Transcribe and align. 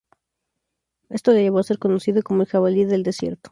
Esto 1.09 1.31
le 1.31 1.43
llevó 1.43 1.59
a 1.59 1.63
ser 1.63 1.77
conocido 1.77 2.23
como 2.23 2.41
"el 2.41 2.47
Jabalí 2.47 2.85
del 2.85 3.03
desierto". 3.03 3.49